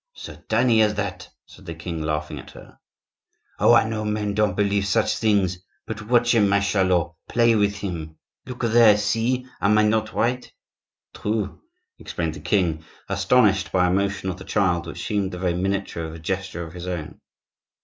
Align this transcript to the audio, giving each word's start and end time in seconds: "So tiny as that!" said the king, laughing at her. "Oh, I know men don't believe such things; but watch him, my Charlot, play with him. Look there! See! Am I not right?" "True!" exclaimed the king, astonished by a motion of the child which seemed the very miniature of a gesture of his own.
"So 0.15 0.35
tiny 0.49 0.81
as 0.81 0.95
that!" 0.95 1.29
said 1.45 1.67
the 1.67 1.75
king, 1.75 2.01
laughing 2.01 2.39
at 2.39 2.49
her. 2.49 2.79
"Oh, 3.59 3.75
I 3.75 3.87
know 3.87 4.03
men 4.03 4.33
don't 4.33 4.55
believe 4.55 4.87
such 4.87 5.15
things; 5.19 5.59
but 5.85 6.07
watch 6.07 6.33
him, 6.33 6.49
my 6.49 6.59
Charlot, 6.59 7.13
play 7.29 7.53
with 7.53 7.75
him. 7.75 8.17
Look 8.47 8.61
there! 8.61 8.97
See! 8.97 9.45
Am 9.61 9.77
I 9.77 9.83
not 9.83 10.11
right?" 10.13 10.51
"True!" 11.13 11.61
exclaimed 11.99 12.33
the 12.33 12.39
king, 12.39 12.83
astonished 13.09 13.71
by 13.71 13.85
a 13.89 13.91
motion 13.91 14.31
of 14.31 14.37
the 14.37 14.43
child 14.43 14.87
which 14.87 15.05
seemed 15.05 15.31
the 15.33 15.37
very 15.37 15.53
miniature 15.53 16.05
of 16.05 16.15
a 16.15 16.19
gesture 16.19 16.63
of 16.65 16.73
his 16.73 16.87
own. 16.87 17.21